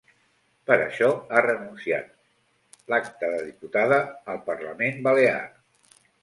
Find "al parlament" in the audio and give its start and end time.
4.35-4.99